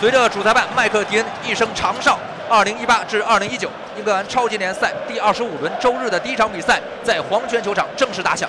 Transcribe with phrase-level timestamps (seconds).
[0.00, 2.18] 随着主裁判麦克迪恩一声长哨
[2.48, 8.48] ，2018至2019英格兰超级联赛第二十五轮周日的第一场比赛在黄泉球场正式打响。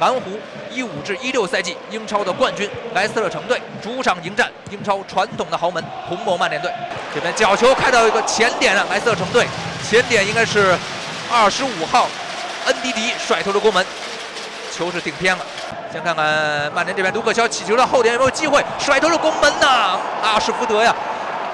[0.00, 0.20] 蓝湖
[0.72, 6.68] 一五至一六赛季英超的冠军莱斯特城队主场迎战英超传统的豪门红魔曼联队。
[7.14, 9.46] 这边角球开到一个前点啊，莱斯特城队
[9.88, 10.76] 前点应该是
[11.30, 12.08] 二十五号
[12.66, 13.86] 恩迪迪甩头的攻门，
[14.76, 15.44] 球是顶偏了。
[15.92, 16.24] 先看看
[16.74, 19.98] 曼联这边，卢克肖起球的后点有没有机会甩头的攻门呐？
[20.22, 20.94] 阿什福德呀，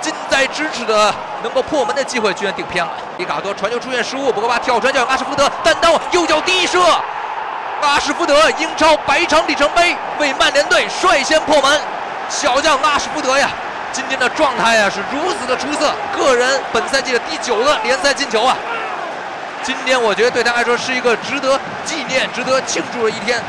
[0.01, 1.13] 近在咫尺的
[1.43, 2.93] 能够破门的机会居然顶偏了。
[3.17, 6.81] 里卡多传球出现失误，博格巴跳传叫阿什福德单刀右脚低射，
[7.83, 11.81] 阿什福德英超百场里程碑为曼联队率先破门。
[12.29, 13.51] 小将阿什福德呀，
[13.91, 18.57] 今天的状态呀是如此的出色，个人本赛季的第九个联赛进球啊！
[19.65, 23.43] 今天我觉得对他来说是一个值得纪念、值得庆祝的一天。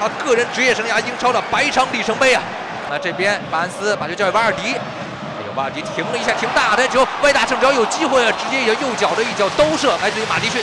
[0.00, 2.42] 他个人职业生涯英超的百场里程碑啊！
[2.88, 10.62] 那这边巴恩斯把球交给瓦尔迪，哎呦，瓦尔迪停了一下，停大的球，外大圣只要有机会啊，直接一脚右脚的一脚兜射，来自于马迪逊，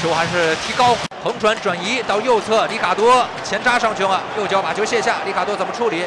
[0.00, 6.04] 球还是提高，横传转移到右侧，里卡多前插上去了，右脚把球卸下，里卡多怎么处理？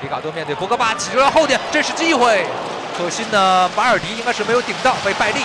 [0.00, 2.46] 里卡多面对博格巴起球到后点，这是机会，
[2.96, 5.42] 可惜呢，巴尔迪应该是没有顶到，被拜利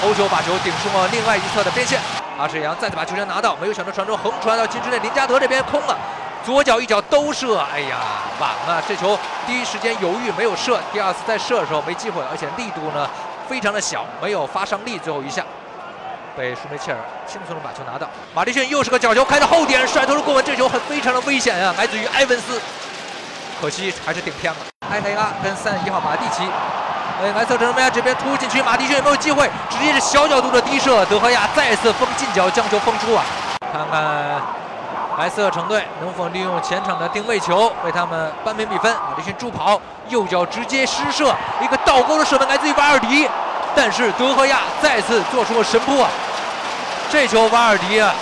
[0.00, 1.98] 头球把球顶出了另外一侧的边线。
[2.38, 5.98] 阿什扬再次把球权拿到，没有想到传中横传到禁区内，林加德这边空了，
[6.46, 7.98] 左脚一脚兜射，哎呀，
[8.38, 8.80] 晚了！
[8.86, 13.10] 这球第一时间犹豫没有射，第二次再射的时候没机会，而且力度呢
[13.48, 14.96] 非常的小，没有发上力。
[15.00, 15.44] 最后一下
[16.36, 18.08] 被舒梅切尔轻松的把球拿到。
[18.32, 22.62] 马蒂逊又是个角球开到后点，甩头的过门，这球很非常的危险啊，来自于埃文斯，
[23.60, 24.60] 可惜还是顶偏了。
[24.90, 26.48] 埃雷拉跟三十一号马蒂奇。
[27.20, 29.50] 哎，莱斯特城这边突入禁区，马蒂逊有没有机会？
[29.68, 33.24] 直接是小角度的低射，德赫亚再次封近角将球封出啊！
[33.72, 34.40] 看看
[35.18, 38.94] 莱斯特城队能否利用前场的定位球为他们扳平比分。
[38.94, 43.28] 马蒂逊助跑，右脚直接失射，一个倒钩的射门来自于瓦尔迪，
[43.74, 46.08] 但是德赫亚再次做出了神扑啊！
[47.10, 48.14] 这球瓦尔迪啊，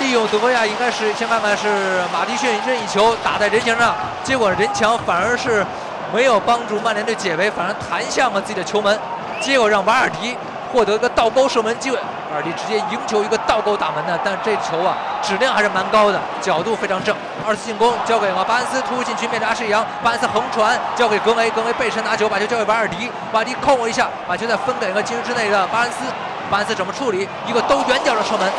[0.00, 5.64] 利用德赫亚应该是先看看是马蒂逊任意球打在人墙上，结果人墙反而是。
[6.12, 8.98] 没有帮助曼联队解围，反而弹向了自己的球门，
[9.40, 10.36] 结果让瓦尔迪
[10.70, 11.96] 获得一个倒钩射门机会。
[12.30, 17.14] 瓦尔迪直接赢球一个倒钩打门的，但这球啊质量还是蛮高的，角度非常正。
[17.46, 26.04] 二次进攻交给了巴恩斯，突入禁区面对阿什扬，巴恩斯横传交给格雷，格雷背身拿球，把球交给瓦尔迪，瓦尔迪控了一下，把球再分给了禁区之内的巴恩斯，
[26.50, 27.28] 巴恩斯怎么处理？
[27.46, 28.50] 一个兜远角的射门，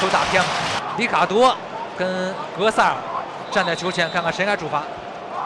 [0.00, 0.48] 球打偏了。
[0.96, 1.56] 里卡多
[1.96, 2.94] 跟格萨尔
[3.50, 4.82] 站在球前，看看谁来主罚。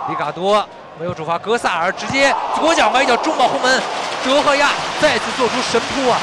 [0.09, 0.67] 里卡多。
[0.99, 3.83] 没有主罚，格萨尔直接左脚一脚中保后门，
[4.25, 6.19] 德赫亚再次做出神扑啊，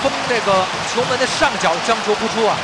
[0.00, 0.52] 封这个
[0.94, 2.54] 球门的上角将球扑出啊，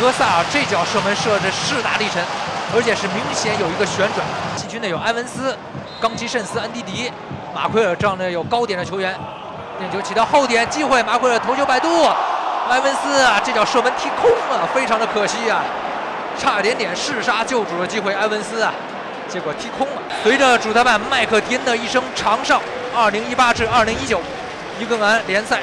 [0.00, 2.22] 格萨尔这脚射门射的势大力沉，
[2.72, 4.24] 而且是明显有一个旋转。
[4.54, 5.56] 禁区内有埃文斯、
[6.00, 7.10] 冈奇慎斯、恩迪迪、
[7.52, 9.12] 马奎尔这样的有高点的球员，
[9.80, 12.04] 点球起到后点机会，马奎尔头球摆渡，
[12.70, 15.64] 埃文斯啊这脚射门踢空了，非常的可惜啊，
[16.38, 18.72] 差点点弑杀救主的机会，埃文斯啊。
[19.28, 20.02] 结果踢空了。
[20.22, 22.60] 随着主裁判麦克迪恩的一声长哨
[22.94, 24.18] ，2018至2019
[24.80, 25.60] 英格兰联赛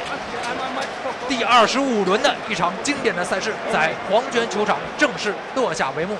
[1.27, 6.15] 第二十五轮的一场经典的赛事在黄泉球场正式落下帷幕。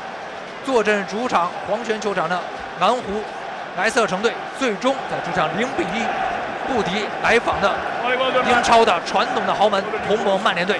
[0.66, 2.40] 坐镇主场黄泉球场的
[2.80, 3.22] 南湖
[3.78, 5.88] 莱斯特城队，最终在主场0比1
[6.68, 7.74] 不敌来访的
[8.48, 10.80] 英超的传统的豪门红魔曼联队。